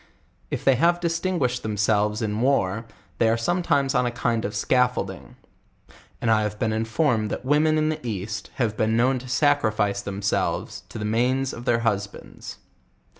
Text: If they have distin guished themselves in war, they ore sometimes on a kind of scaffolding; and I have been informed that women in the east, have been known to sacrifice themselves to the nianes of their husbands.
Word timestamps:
If 0.49 0.65
they 0.65 0.73
have 0.77 0.99
distin 0.99 1.37
guished 1.37 1.61
themselves 1.61 2.23
in 2.23 2.41
war, 2.41 2.87
they 3.19 3.29
ore 3.29 3.37
sometimes 3.37 3.93
on 3.93 4.07
a 4.07 4.11
kind 4.11 4.45
of 4.45 4.55
scaffolding; 4.55 5.35
and 6.19 6.31
I 6.31 6.41
have 6.41 6.57
been 6.57 6.73
informed 6.73 7.29
that 7.29 7.45
women 7.45 7.77
in 7.77 7.89
the 7.89 8.03
east, 8.03 8.49
have 8.55 8.75
been 8.75 8.97
known 8.97 9.19
to 9.19 9.27
sacrifice 9.27 10.01
themselves 10.01 10.85
to 10.89 10.97
the 10.97 11.05
nianes 11.05 11.53
of 11.53 11.65
their 11.65 11.81
husbands. 11.81 12.57